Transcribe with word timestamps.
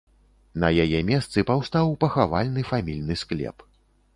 На 0.63 0.69
яе 0.83 1.01
месцы 1.09 1.43
паўстаў 1.49 1.93
пахавальны 2.05 2.61
фамільны 2.71 3.19
склеп. 3.25 3.57